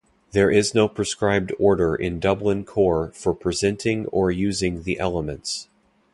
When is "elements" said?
4.99-5.67